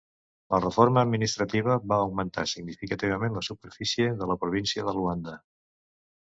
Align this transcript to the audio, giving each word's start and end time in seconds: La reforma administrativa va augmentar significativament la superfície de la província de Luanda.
La 0.53 0.59
reforma 0.61 1.01
administrativa 1.07 1.75
va 1.93 1.99
augmentar 2.05 2.45
significativament 2.53 3.37
la 3.41 3.45
superfície 3.49 4.09
de 4.23 4.31
la 4.33 4.39
província 4.47 4.89
de 4.89 4.97
Luanda. 4.99 5.37